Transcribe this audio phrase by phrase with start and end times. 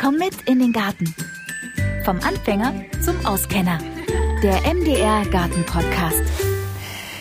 [0.00, 1.12] Komm mit in den Garten.
[2.04, 2.72] Vom Anfänger
[3.04, 3.78] zum Auskenner.
[4.44, 6.22] Der MDR Garten Podcast.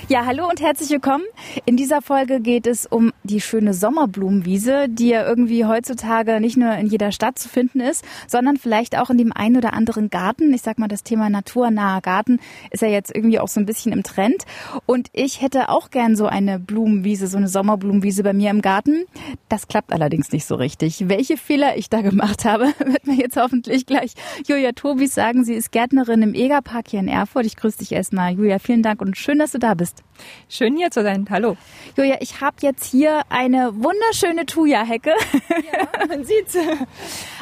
[0.08, 1.24] Ja, hallo und herzlich willkommen.
[1.66, 6.74] In dieser Folge geht es um die schöne Sommerblumenwiese, die ja irgendwie heutzutage nicht nur
[6.74, 10.54] in jeder Stadt zu finden ist, sondern vielleicht auch in dem einen oder anderen Garten.
[10.54, 12.40] Ich sag mal, das Thema naturnaher Garten
[12.72, 14.46] ist ja jetzt irgendwie auch so ein bisschen im Trend.
[14.86, 19.06] Und ich hätte auch gern so eine Blumenwiese, so eine Sommerblumenwiese bei mir im Garten.
[19.50, 21.08] Das klappt allerdings nicht so richtig.
[21.08, 24.14] Welche Fehler ich da gemacht habe, wird mir jetzt hoffentlich gleich
[24.48, 25.46] Julia Tobis sagen.
[25.46, 27.46] Sie ist Gärtnerin im Egerpark hier in Erfurt.
[27.46, 28.34] Ich grüße dich erstmal.
[28.34, 30.04] Julia, vielen Dank und schön, dass du da bist.
[30.50, 31.26] Schön hier zu sein.
[31.30, 31.47] Hallo.
[31.96, 35.14] Julia, ich habe jetzt hier eine wunderschöne Thuja-Hecke.
[35.50, 36.58] Ja, man sieht's.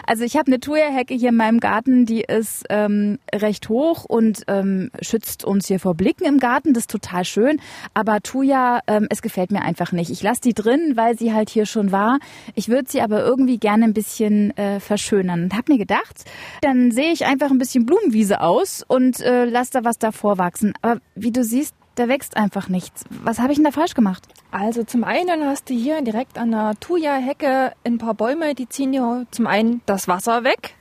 [0.08, 4.44] Also ich habe eine Thuja-Hecke hier in meinem Garten, die ist ähm, recht hoch und
[4.48, 6.74] ähm, schützt uns hier vor Blicken im Garten.
[6.74, 7.60] Das ist total schön.
[7.96, 10.12] Aber Thuja, ähm, es gefällt mir einfach nicht.
[10.12, 12.20] Ich lasse die drin, weil sie halt hier schon war.
[12.54, 15.46] Ich würde sie aber irgendwie gerne ein bisschen äh, verschönern.
[15.46, 16.26] Und habe mir gedacht,
[16.62, 20.74] dann sehe ich einfach ein bisschen Blumenwiese aus und äh, lasse da was davor wachsen.
[20.82, 23.04] Aber wie du siehst, da wächst einfach nichts.
[23.10, 24.24] Was habe ich denn da falsch gemacht?
[24.52, 28.92] Also zum einen hast du hier direkt an der Thuja-Hecke ein paar Bäume, die ziehen
[28.92, 30.76] dir zum einen das Wasser weg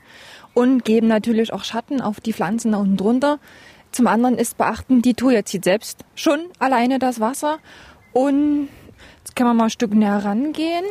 [0.55, 3.39] und geben natürlich auch Schatten auf die Pflanzen da unten drunter.
[3.93, 7.59] Zum anderen ist beachten, die Thuja zieht selbst schon alleine das Wasser.
[8.13, 8.69] Und
[9.19, 10.85] jetzt können wir mal ein Stück näher rangehen.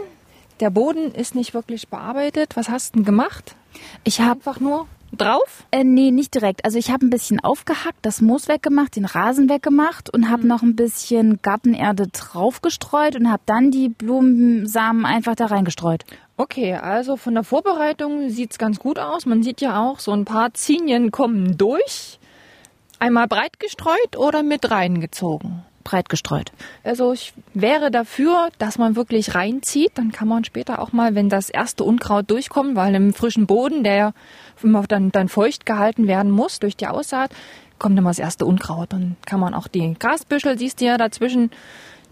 [0.59, 2.55] Der Boden ist nicht wirklich bearbeitet.
[2.55, 3.55] Was hast du denn gemacht?
[4.03, 5.65] Ich habe Einfach nur drauf?
[5.71, 6.65] Äh, nee, nicht direkt.
[6.65, 10.61] Also ich habe ein bisschen aufgehackt, das Moos weggemacht, den Rasen weggemacht und habe noch
[10.61, 16.03] ein bisschen Gartenerde draufgestreut und habe dann die Blumensamen einfach da reingestreut.
[16.35, 19.25] Okay, also von der Vorbereitung sieht's ganz gut aus.
[19.25, 22.19] Man sieht ja auch, so ein paar Zinien kommen durch.
[22.99, 25.63] Einmal breit gestreut oder mit reingezogen.
[25.83, 26.51] Breit gestreut.
[26.83, 29.91] Also ich wäre dafür, dass man wirklich reinzieht.
[29.95, 33.83] Dann kann man später auch mal, wenn das erste Unkraut durchkommt, weil im frischen Boden,
[33.83, 34.13] der ja
[34.61, 37.31] immer dann, dann feucht gehalten werden muss durch die Aussaat,
[37.79, 38.93] kommt immer das erste Unkraut.
[38.93, 41.51] Dann kann man auch die Grasbüschel, siehst du ja dazwischen,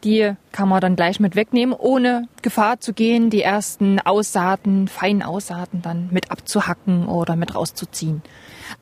[0.03, 5.23] die kann man dann gleich mit wegnehmen, ohne Gefahr zu gehen, die ersten Aussaaten, feinen
[5.23, 8.21] Aussaaten dann mit abzuhacken oder mit rauszuziehen.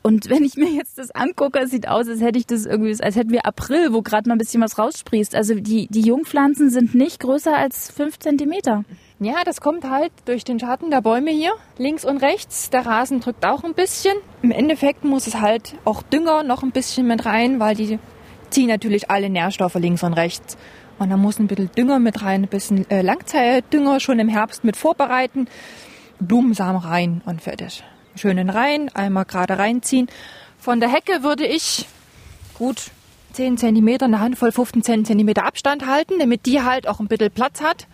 [0.02, 2.96] Und wenn ich mir jetzt das angucke, es sieht aus, als hätte ich das irgendwie,
[3.02, 5.34] als hätten wir April, wo gerade noch ein bisschen was raussprießt.
[5.34, 8.84] Also die, die Jungpflanzen sind nicht größer als fünf Zentimeter.
[9.18, 12.70] Ja, das kommt halt durch den Schatten der Bäume hier, links und rechts.
[12.70, 14.16] Der Rasen drückt auch ein bisschen.
[14.42, 17.98] Im Endeffekt muss es halt auch Dünger noch ein bisschen mit rein, weil die
[18.48, 20.56] ziehen natürlich alle Nährstoffe links und rechts.
[21.00, 24.64] Und da muss ein bisschen Dünger mit rein, ein bisschen äh, Langzeitdünger schon im Herbst
[24.64, 25.48] mit vorbereiten.
[26.18, 27.82] Blumensamen rein und fertig.
[28.16, 30.08] Schönen rein, einmal gerade reinziehen.
[30.58, 31.86] Von der Hecke würde ich
[32.52, 32.90] gut
[33.32, 37.62] 10 cm, eine Handvoll 15 cm Abstand halten, damit die halt auch ein bisschen Platz
[37.62, 37.86] hat.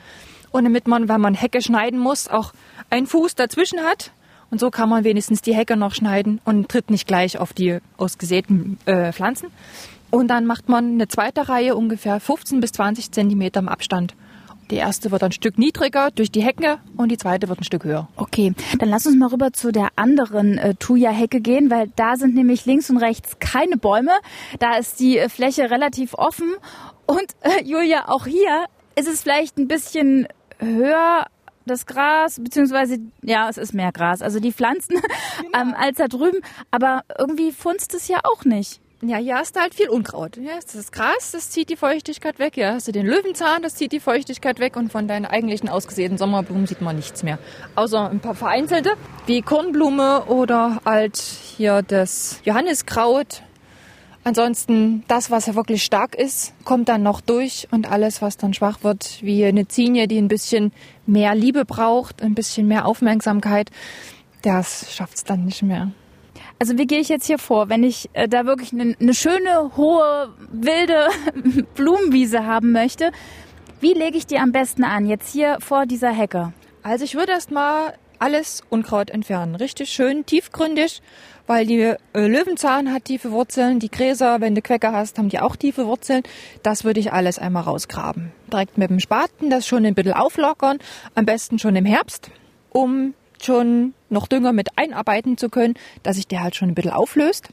[0.50, 2.52] Und damit man, wenn man Hecke schneiden muss, auch
[2.90, 4.10] einen Fuß dazwischen hat.
[4.50, 7.78] Und so kann man wenigstens die Hecke noch schneiden und tritt nicht gleich auf die
[7.98, 9.52] ausgesäten äh, Pflanzen.
[10.16, 14.14] Und dann macht man eine zweite Reihe ungefähr 15 bis 20 Zentimeter im Abstand.
[14.70, 17.84] Die erste wird ein Stück niedriger durch die Hecke und die zweite wird ein Stück
[17.84, 18.08] höher.
[18.16, 22.34] Okay, dann lass uns mal rüber zu der anderen äh, Thuja-Hecke gehen, weil da sind
[22.34, 24.12] nämlich links und rechts keine Bäume.
[24.58, 26.50] Da ist die äh, Fläche relativ offen.
[27.04, 30.28] Und äh, Julia, auch hier ist es vielleicht ein bisschen
[30.58, 31.26] höher
[31.66, 34.96] das Gras, beziehungsweise, ja, es ist mehr Gras, also die Pflanzen
[35.54, 36.38] ähm, als da drüben.
[36.70, 38.80] Aber irgendwie funzt es ja auch nicht.
[39.08, 40.36] Ja, hier hast du halt viel Unkraut.
[40.36, 42.56] Ja, das ist Gras, das zieht die Feuchtigkeit weg.
[42.56, 44.74] Ja, hast du den Löwenzahn, das zieht die Feuchtigkeit weg.
[44.74, 47.38] Und von deinen eigentlichen ausgesäten Sommerblumen sieht man nichts mehr.
[47.76, 48.94] Außer ein paar vereinzelte,
[49.26, 53.42] wie Kornblume oder halt hier das Johanniskraut.
[54.24, 57.68] Ansonsten, das, was ja wirklich stark ist, kommt dann noch durch.
[57.70, 60.72] Und alles, was dann schwach wird, wie eine Zinie, die ein bisschen
[61.06, 63.70] mehr Liebe braucht, ein bisschen mehr Aufmerksamkeit,
[64.42, 65.92] das schafft es dann nicht mehr.
[66.58, 69.76] Also wie gehe ich jetzt hier vor, wenn ich äh, da wirklich eine, eine schöne,
[69.76, 71.08] hohe, wilde
[71.74, 73.12] Blumenwiese haben möchte?
[73.80, 76.52] Wie lege ich die am besten an, jetzt hier vor dieser Hecke?
[76.82, 79.54] Also ich würde erst mal alles Unkraut entfernen.
[79.54, 81.02] Richtig schön tiefgründig,
[81.46, 85.40] weil die äh, Löwenzahn hat tiefe Wurzeln, die Gräser, wenn du Quäcker hast, haben die
[85.40, 86.22] auch tiefe Wurzeln.
[86.62, 88.32] Das würde ich alles einmal rausgraben.
[88.52, 90.78] Direkt mit dem Spaten das schon ein bisschen auflockern,
[91.14, 92.30] am besten schon im Herbst,
[92.70, 96.92] um schon noch Dünger mit einarbeiten zu können, dass sich der halt schon ein bisschen
[96.92, 97.48] auflöst.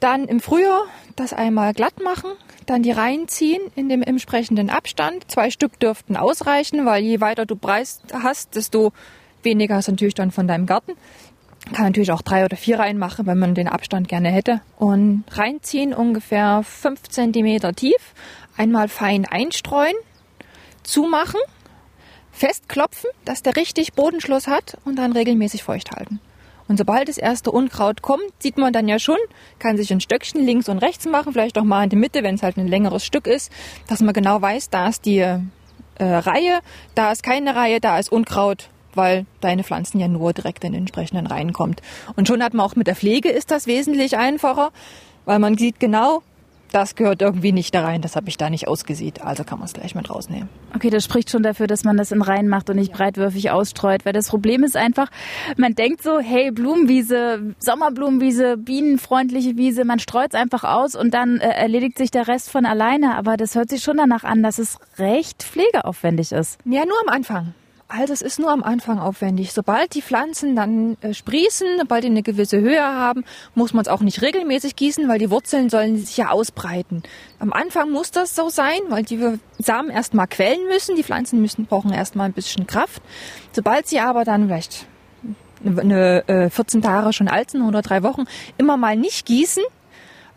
[0.00, 0.84] Dann im Frühjahr
[1.16, 2.30] das einmal glatt machen,
[2.66, 5.28] dann die reinziehen in dem entsprechenden Abstand.
[5.30, 8.92] Zwei Stück dürften ausreichen, weil je weiter du Preis hast, desto
[9.42, 10.92] weniger hast du natürlich dann von deinem Garten.
[11.72, 14.60] Kann natürlich auch drei oder vier reinmachen, wenn man den Abstand gerne hätte.
[14.78, 18.14] Und reinziehen ungefähr fünf Zentimeter tief.
[18.56, 19.96] Einmal fein einstreuen,
[20.84, 21.40] zumachen
[22.38, 26.20] festklopfen, dass der richtig Bodenschluss hat und dann regelmäßig feucht halten.
[26.68, 29.16] Und sobald das erste Unkraut kommt, sieht man dann ja schon,
[29.58, 32.34] kann sich ein Stöckchen links und rechts machen, vielleicht auch mal in der Mitte, wenn
[32.34, 33.50] es halt ein längeres Stück ist,
[33.86, 35.40] dass man genau weiß, da ist die äh,
[35.98, 36.60] Reihe,
[36.94, 40.82] da ist keine Reihe, da ist Unkraut, weil deine Pflanzen ja nur direkt in den
[40.82, 41.80] entsprechenden Reihen kommt.
[42.16, 44.70] Und schon hat man auch mit der Pflege ist das wesentlich einfacher,
[45.24, 46.22] weil man sieht genau,
[46.72, 49.66] das gehört irgendwie nicht da rein, das habe ich da nicht ausgesieht, also kann man
[49.66, 50.48] es gleich mit rausnehmen.
[50.74, 54.04] Okay, das spricht schon dafür, dass man das in Reihen macht und nicht breitwürfig ausstreut,
[54.04, 55.08] weil das Problem ist einfach,
[55.56, 61.38] man denkt so, hey, Blumenwiese, Sommerblumenwiese, bienenfreundliche Wiese, man streut es einfach aus und dann
[61.40, 64.58] äh, erledigt sich der Rest von alleine, aber das hört sich schon danach an, dass
[64.58, 66.58] es recht pflegeaufwendig ist.
[66.64, 67.54] Ja, nur am Anfang.
[67.90, 69.54] Also es ist nur am Anfang aufwendig.
[69.54, 73.24] Sobald die Pflanzen dann äh, sprießen, sobald die eine gewisse Höhe haben,
[73.54, 77.02] muss man es auch nicht regelmäßig gießen, weil die Wurzeln sollen sich ja ausbreiten.
[77.38, 80.96] Am Anfang muss das so sein, weil die Samen erstmal quellen müssen.
[80.96, 83.02] Die Pflanzen müssen brauchen erstmal ein bisschen Kraft.
[83.52, 84.86] Sobald sie aber dann vielleicht
[85.64, 88.24] eine, äh, 14 Tage schon alt sind oder drei Wochen,
[88.58, 89.62] immer mal nicht gießen,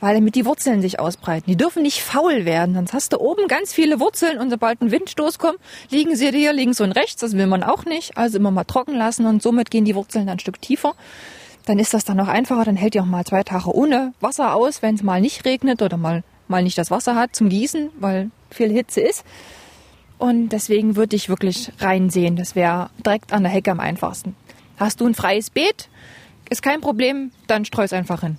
[0.02, 1.50] weil damit die Wurzeln sich ausbreiten.
[1.50, 4.92] Die dürfen nicht faul werden, sonst hast du oben ganz viele Wurzeln und sobald ein
[4.92, 5.60] Windstoß kommt,
[5.90, 7.22] liegen sie dir links und rechts.
[7.22, 8.18] Das will man auch nicht.
[8.18, 10.96] Also immer mal trocken lassen und somit gehen die Wurzeln dann ein Stück tiefer.
[11.66, 12.66] Dann ist das dann noch einfacher.
[12.66, 15.82] Dann hält die auch mal zwei Tage ohne Wasser aus, wenn es mal nicht regnet
[15.84, 19.24] oder mal, mal nicht das Wasser hat zum Gießen, weil viel Hitze ist.
[20.18, 22.36] Und deswegen würde ich wirklich reinsehen.
[22.36, 24.36] Das wäre direkt an der Hecke am einfachsten.
[24.78, 25.90] Hast du ein freies Beet?
[26.50, 28.38] Ist kein Problem, dann streu es einfach hin.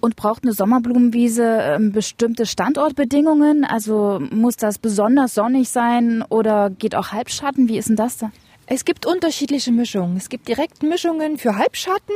[0.00, 3.64] Und braucht eine Sommerblumenwiese ähm, bestimmte Standortbedingungen?
[3.64, 7.68] Also muss das besonders sonnig sein oder geht auch Halbschatten?
[7.68, 8.30] Wie ist denn das da?
[8.66, 10.16] Es gibt unterschiedliche Mischungen.
[10.16, 12.14] Es gibt direkt Mischungen für Halbschatten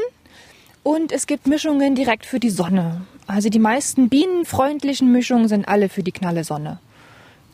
[0.83, 3.03] und es gibt Mischungen direkt für die Sonne.
[3.27, 6.79] Also die meisten bienenfreundlichen Mischungen sind alle für die knalle Sonne.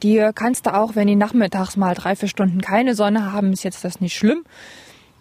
[0.03, 3.63] Die kannst du auch, wenn die nachmittags mal drei, vier Stunden keine Sonne haben, ist
[3.63, 4.45] jetzt das nicht schlimm.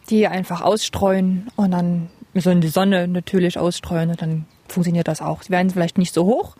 [0.09, 5.22] Die einfach ausstreuen und dann so in die Sonne natürlich ausstreuen und dann funktioniert das
[5.22, 5.44] auch.
[5.44, 6.56] Sie werden vielleicht nicht so hoch,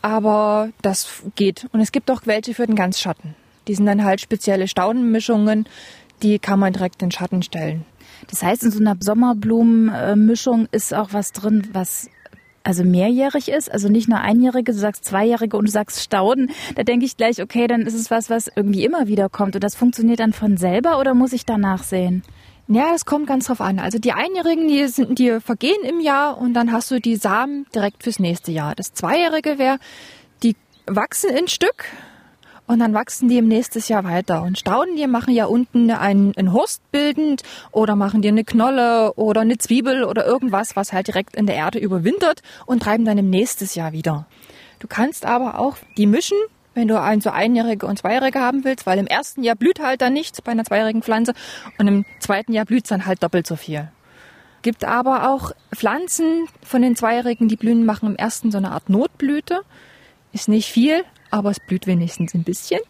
[0.00, 1.68] aber das geht.
[1.72, 3.34] Und es gibt auch welche für den Ganzschatten.
[3.68, 5.68] Die sind dann halt spezielle Staudenmischungen,
[6.22, 7.84] die kann man direkt in den Schatten stellen.
[8.30, 12.08] Das heißt, in so einer Sommerblumenmischung ist auch was drin, was
[12.64, 16.84] also mehrjährig ist, also nicht nur einjährige, du sagst zweijährige und du sagst Stauden, da
[16.84, 19.74] denke ich gleich, okay, dann ist es was, was irgendwie immer wieder kommt und das
[19.74, 22.22] funktioniert dann von selber oder muss ich danach sehen?
[22.74, 23.78] Ja, das kommt ganz drauf an.
[23.78, 27.66] Also die Einjährigen, die, sind, die vergehen im Jahr und dann hast du die Samen
[27.74, 28.74] direkt fürs nächste Jahr.
[28.74, 29.78] Das Zweijährige wäre,
[30.42, 31.84] die wachsen in Stück
[32.66, 34.42] und dann wachsen die im nächsten Jahr weiter.
[34.42, 37.42] Und Stauden, die machen ja unten einen, einen Horst bildend
[37.72, 41.56] oder machen dir eine Knolle oder eine Zwiebel oder irgendwas, was halt direkt in der
[41.56, 44.26] Erde überwintert und treiben dann im nächsten Jahr wieder.
[44.78, 46.38] Du kannst aber auch die mischen
[46.74, 50.00] wenn du ein so einjährige und zweijährige haben willst, weil im ersten Jahr blüht halt
[50.00, 51.34] dann nichts bei einer zweijährigen Pflanze
[51.78, 53.88] und im zweiten Jahr blüht es dann halt doppelt so viel.
[54.62, 58.88] Gibt aber auch Pflanzen von den zweijährigen, die blühen, machen im ersten so eine Art
[58.88, 59.62] Notblüte.
[60.32, 62.80] Ist nicht viel, aber es blüht wenigstens ein bisschen.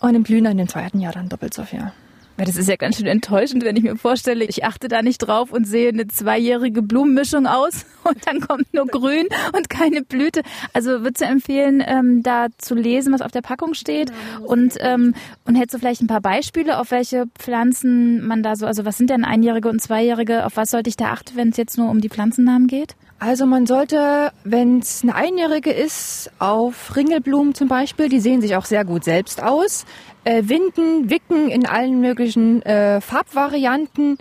[0.00, 1.92] Und im Blühen dann im zweiten Jahr dann doppelt so viel.
[2.38, 5.18] Ja, das ist ja ganz schön enttäuschend, wenn ich mir vorstelle, ich achte da nicht
[5.18, 10.42] drauf und sehe eine zweijährige Blumenmischung aus und dann kommt nur Grün und keine Blüte.
[10.74, 14.10] Also würdest du empfehlen, ähm, da zu lesen, was auf der Packung steht?
[14.10, 15.14] Genau, und, ähm,
[15.46, 18.98] und hättest du vielleicht ein paar Beispiele, auf welche Pflanzen man da so, also was
[18.98, 21.88] sind denn einjährige und zweijährige, auf was sollte ich da achten, wenn es jetzt nur
[21.88, 22.96] um die Pflanzennamen geht?
[23.18, 28.56] Also man sollte, wenn es eine Einjährige ist, auf Ringelblumen zum Beispiel, die sehen sich
[28.56, 29.86] auch sehr gut selbst aus,
[30.26, 34.18] äh, Winden, Wicken in allen möglichen äh, Farbvarianten,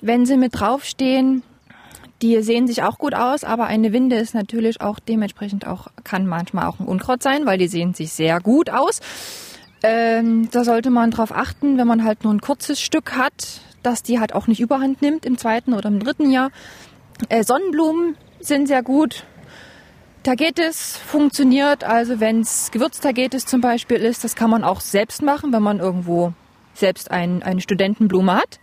[0.00, 1.42] wenn sie mit draufstehen.
[2.22, 6.26] Die sehen sich auch gut aus, aber eine Winde ist natürlich auch dementsprechend auch, kann
[6.26, 9.00] manchmal auch ein Unkraut sein, weil die sehen sich sehr gut aus.
[9.84, 14.02] Ähm, da sollte man darauf achten, wenn man halt nur ein kurzes Stück hat, dass
[14.02, 16.50] die halt auch nicht überhand nimmt im zweiten oder im dritten Jahr.
[17.28, 19.24] Äh, Sonnenblumen sind sehr gut.
[20.24, 25.52] Tagetes funktioniert, also wenn es Gewürztagetes zum Beispiel ist, das kann man auch selbst machen,
[25.52, 26.32] wenn man irgendwo
[26.72, 28.58] selbst ein, eine Studentenblume hat.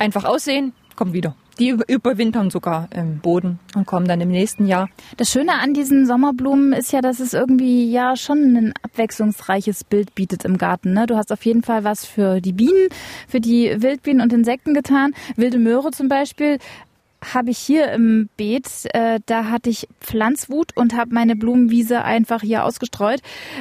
[0.00, 1.36] Einfach aussehen, kommt wieder.
[1.60, 4.88] Die überwintern sogar im Boden und kommen dann im nächsten Jahr.
[5.16, 10.16] Das Schöne an diesen Sommerblumen ist ja, dass es irgendwie ja schon ein abwechslungsreiches Bild
[10.16, 10.94] bietet im Garten.
[10.94, 11.06] Ne?
[11.06, 12.88] Du hast auf jeden Fall was für die Bienen,
[13.28, 15.14] für die Wildbienen und Insekten getan.
[15.36, 16.58] Wilde Möhre zum Beispiel
[17.34, 22.42] habe ich hier im Beet, äh, da hatte ich Pflanzwut und habe meine Blumenwiese einfach
[22.42, 23.20] hier ausgestreut.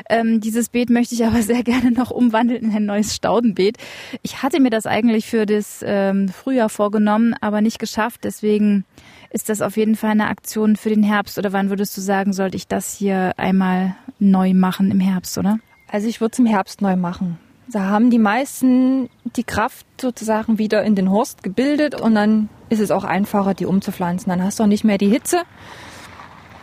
[0.09, 3.77] Ähm, dieses Beet möchte ich aber sehr gerne noch umwandeln in ein neues Staudenbeet.
[4.21, 8.21] Ich hatte mir das eigentlich für das ähm, Frühjahr vorgenommen, aber nicht geschafft.
[8.23, 8.85] Deswegen
[9.29, 11.37] ist das auf jeden Fall eine Aktion für den Herbst.
[11.37, 15.59] Oder wann würdest du sagen, sollte ich das hier einmal neu machen im Herbst, oder?
[15.89, 17.37] Also ich würde es im Herbst neu machen
[17.69, 22.79] Da haben die meisten die Kraft sozusagen wieder in den Horst gebildet und dann ist
[22.79, 24.29] es auch einfacher, die umzupflanzen.
[24.29, 25.41] Dann hast du auch nicht mehr die Hitze.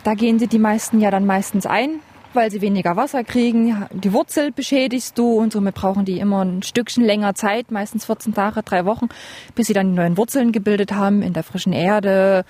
[0.03, 1.99] Da gehen sie die meisten ja dann meistens ein,
[2.33, 3.85] weil sie weniger Wasser kriegen.
[3.91, 8.33] Die Wurzel beschädigst du und somit brauchen die immer ein Stückchen länger Zeit, meistens 14
[8.33, 9.09] Tage, drei Wochen,
[9.53, 12.45] bis sie dann die neuen Wurzeln gebildet haben in der frischen Erde.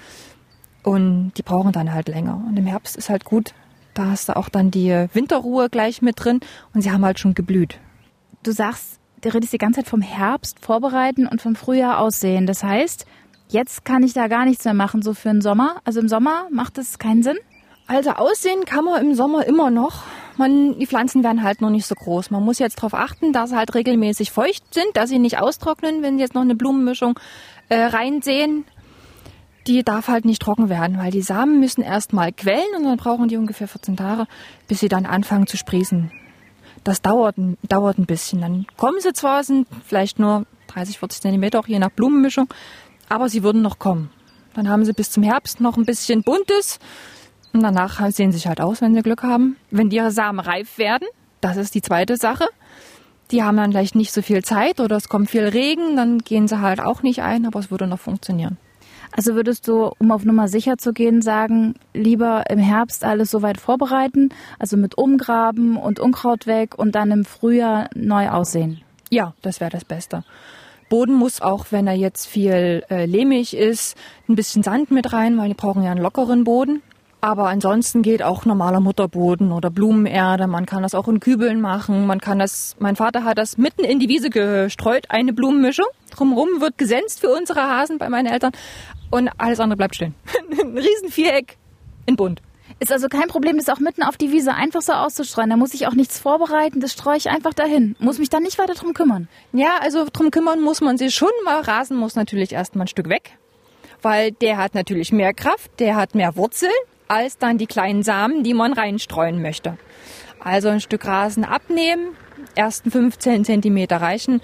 [0.83, 2.41] Und die brauchen dann halt länger.
[2.47, 3.53] Und im Herbst ist halt gut.
[3.93, 6.39] Da hast du auch dann die Winterruhe gleich mit drin
[6.73, 7.79] und sie haben halt schon geblüht.
[8.45, 12.45] Du sagst, du redest die ganze Zeit vom Herbst vorbereiten und vom Frühjahr aussehen.
[12.45, 13.07] Das heißt,
[13.49, 15.77] jetzt kann ich da gar nichts mehr machen, so für den Sommer.
[15.83, 17.37] Also im Sommer macht das keinen Sinn?
[17.87, 20.03] Also aussehen kann man im Sommer immer noch.
[20.37, 22.29] Man, die Pflanzen werden halt noch nicht so groß.
[22.29, 26.03] Man muss jetzt darauf achten, dass sie halt regelmäßig feucht sind, dass sie nicht austrocknen,
[26.03, 27.19] wenn sie jetzt noch eine Blumenmischung
[27.69, 28.63] äh, reinsehen.
[29.65, 32.97] Die darf halt nicht trocken werden, weil die Samen müssen erst mal quellen und dann
[32.97, 34.27] brauchen die ungefähr 14 Tage,
[34.67, 36.11] bis sie dann anfangen zu sprießen.
[36.85, 38.41] Das dauert, dauert ein bisschen.
[38.41, 42.47] Dann kommen sie zwar, sind vielleicht nur 30, 40 Zentimeter, auch je nach Blumenmischung,
[43.09, 44.11] aber sie würden noch kommen.
[44.53, 46.79] Dann haben sie bis zum Herbst noch ein bisschen buntes
[47.53, 49.57] und danach sehen sie sich halt aus, wenn sie Glück haben.
[49.71, 51.07] Wenn die Samen reif werden,
[51.41, 52.47] das ist die zweite Sache.
[53.31, 56.47] Die haben dann vielleicht nicht so viel Zeit oder es kommt viel Regen, dann gehen
[56.47, 58.57] sie halt auch nicht ein, aber es würde noch funktionieren.
[59.15, 63.59] Also würdest du, um auf Nummer sicher zu gehen, sagen, lieber im Herbst alles soweit
[63.61, 64.29] vorbereiten,
[64.59, 68.81] also mit Umgraben und Unkraut weg und dann im Frühjahr neu aussehen?
[69.09, 70.25] Ja, das wäre das Beste.
[70.89, 75.37] Boden muss auch, wenn er jetzt viel äh, lehmig ist, ein bisschen Sand mit rein,
[75.37, 76.81] weil die brauchen ja einen lockeren Boden.
[77.25, 80.45] Aber ansonsten geht auch normaler Mutterboden oder Blumenerde.
[80.45, 82.05] Man kann das auch in Kübeln machen.
[82.05, 85.87] Man kann das, mein Vater hat das mitten in die Wiese gestreut, eine Blumenmischung.
[86.11, 88.51] Drumherum wird gesenzt für unsere Hasen bei meinen Eltern.
[89.09, 90.13] Und alles andere bleibt stehen.
[90.51, 91.57] Ein Riesenviereck
[92.05, 92.43] in bunt.
[92.79, 95.49] Ist also kein Problem, das auch mitten auf die Wiese einfach so auszustreuen.
[95.49, 97.95] Da muss ich auch nichts vorbereiten, das streue ich einfach dahin.
[97.97, 99.29] Muss mich dann nicht weiter drum kümmern.
[99.51, 103.09] Ja, also drum kümmern muss man sich schon, weil Rasen muss natürlich erstmal ein Stück
[103.09, 103.31] weg.
[104.03, 106.69] Weil der hat natürlich mehr Kraft, der hat mehr Wurzeln
[107.07, 109.77] als dann die kleinen Samen, die man reinstreuen möchte.
[110.39, 112.15] Also ein Stück Rasen abnehmen,
[112.55, 114.41] ersten 15 Zentimeter reichen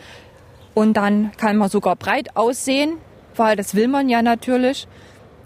[0.73, 2.97] und dann kann man sogar breit aussehen,
[3.35, 4.87] weil das will man ja natürlich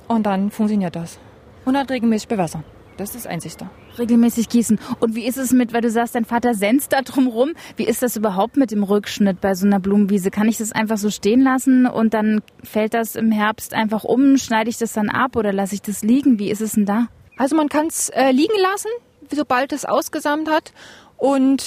[0.07, 1.19] und dann funktioniert das.
[1.65, 2.63] Und dann regelmäßig bewässern.
[2.98, 3.69] Das ist das Einzigste.
[3.97, 4.79] Regelmäßig gießen.
[4.99, 7.53] Und wie ist es mit, weil du sagst, dein Vater senzt da drum rum.
[7.77, 10.31] Wie ist das überhaupt mit dem Rückschnitt bei so einer Blumenwiese?
[10.31, 14.37] Kann ich das einfach so stehen lassen und dann fällt das im Herbst einfach um?
[14.37, 16.39] Schneide ich das dann ab oder lasse ich das liegen?
[16.39, 17.07] Wie ist es denn da?
[17.37, 18.89] Also man kann es äh, liegen lassen,
[19.31, 20.73] sobald es ausgesammelt hat.
[21.17, 21.65] Und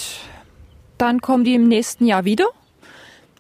[0.99, 2.47] dann kommen die im nächsten Jahr wieder.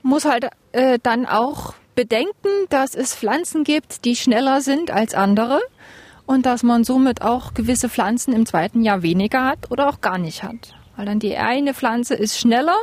[0.02, 5.60] Muss halt äh, dann auch bedenken, dass es Pflanzen gibt, die schneller sind als andere
[6.28, 10.18] und dass man somit auch gewisse Pflanzen im zweiten Jahr weniger hat oder auch gar
[10.18, 10.74] nicht hat.
[10.94, 12.76] Weil dann die eine Pflanze ist schneller,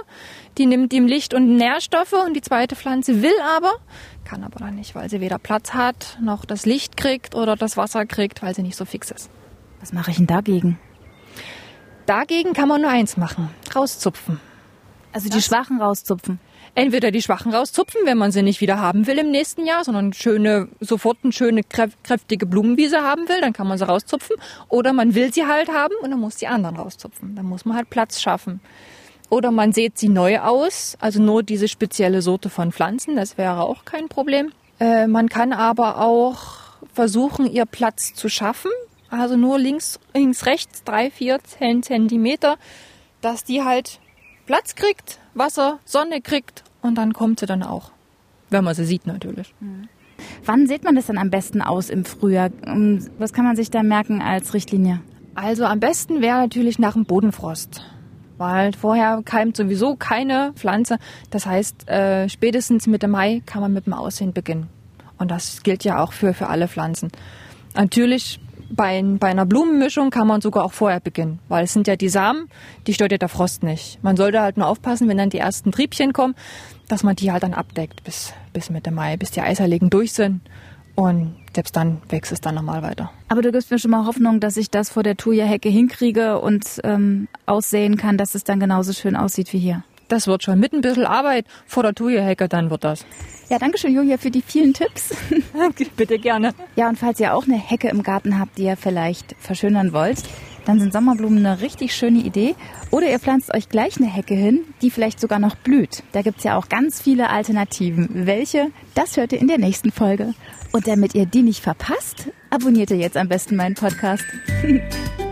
[0.57, 3.73] die nimmt ihm Licht und Nährstoffe und die zweite Pflanze will aber,
[4.23, 7.77] kann aber dann nicht, weil sie weder Platz hat, noch das Licht kriegt oder das
[7.77, 9.29] Wasser kriegt, weil sie nicht so fix ist.
[9.79, 10.79] Was mache ich denn dagegen?
[12.07, 14.39] Dagegen kann man nur eins machen, rauszupfen.
[15.13, 16.39] Also die Schwachen rauszupfen
[16.75, 20.13] entweder die Schwachen rauszupfen, wenn man sie nicht wieder haben will im nächsten Jahr, sondern
[20.13, 24.35] schöne, sofort eine schöne, kräftige Blumenwiese haben will, dann kann man sie rauszupfen.
[24.69, 27.35] Oder man will sie halt haben und dann muss die anderen rauszupfen.
[27.35, 28.59] Dann muss man halt Platz schaffen.
[29.29, 33.63] Oder man sät sie neu aus, also nur diese spezielle Sorte von Pflanzen, das wäre
[33.63, 34.51] auch kein Problem.
[34.79, 36.37] Äh, man kann aber auch
[36.93, 38.69] versuchen, ihr Platz zu schaffen,
[39.09, 42.57] also nur links, links, rechts, drei, vier, zehn Zentimeter,
[43.21, 43.99] dass die halt
[44.45, 47.91] Platz kriegt, Wasser, Sonne kriegt und dann kommt sie dann auch.
[48.49, 49.53] Wenn man sie sieht natürlich.
[49.59, 49.87] Mhm.
[50.45, 52.49] Wann sieht man das dann am besten aus im Frühjahr?
[52.65, 55.01] Ähm, was kann man sich da merken als Richtlinie?
[55.33, 57.81] Also am besten wäre natürlich nach dem Bodenfrost.
[58.37, 60.97] Weil vorher keimt sowieso keine Pflanze.
[61.29, 64.67] Das heißt, äh, spätestens Mitte Mai kann man mit dem Aussehen beginnen.
[65.17, 67.11] Und das gilt ja auch für, für alle Pflanzen.
[67.75, 68.39] Natürlich
[68.75, 72.09] bei, bei einer Blumenmischung kann man sogar auch vorher beginnen, weil es sind ja die
[72.09, 72.49] Samen,
[72.87, 74.03] die stört ja der Frost nicht.
[74.03, 76.35] Man sollte halt nur aufpassen, wenn dann die ersten Triebchen kommen,
[76.87, 80.41] dass man die halt dann abdeckt bis, bis Mitte Mai, bis die Eiserlegen durch sind.
[80.95, 83.11] Und selbst dann wächst es dann nochmal weiter.
[83.27, 86.79] Aber du gibst mir schon mal Hoffnung, dass ich das vor der Thuja-Hecke hinkriege und
[86.83, 89.83] ähm, aussehen kann, dass es dann genauso schön aussieht wie hier.
[90.07, 90.59] Das wird schon.
[90.59, 93.05] Mit ein bisschen Arbeit vor der Thuja-Hecke, dann wird das.
[93.49, 95.15] Ja, danke schön, Julia, für die vielen Tipps.
[95.97, 96.53] Bitte gerne.
[96.75, 100.23] Ja, und falls ihr auch eine Hecke im Garten habt, die ihr vielleicht verschönern wollt,
[100.65, 102.55] dann sind Sommerblumen eine richtig schöne Idee.
[102.89, 106.03] Oder ihr pflanzt euch gleich eine Hecke hin, die vielleicht sogar noch blüht.
[106.11, 108.25] Da gibt's ja auch ganz viele Alternativen.
[108.25, 108.71] Welche?
[108.95, 110.33] Das hört ihr in der nächsten Folge.
[110.71, 114.25] Und damit ihr die nicht verpasst, abonniert ihr jetzt am besten meinen Podcast.